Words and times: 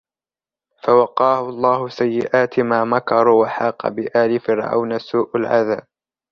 فوقاه 0.83 1.49
الله 1.49 1.89
سيئات 1.89 2.59
ما 2.59 2.83
مكروا 2.83 3.41
وحاق 3.43 3.87
بآل 3.87 4.39
فرعون 4.39 4.99
سوء 4.99 5.37
العذاب 5.37 5.83